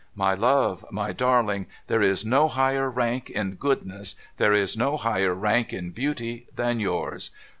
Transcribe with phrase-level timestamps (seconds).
[0.15, 5.35] My love, my darling, there is no higher rank in goodness, there is no higher
[5.35, 7.29] rank in beauty, than yours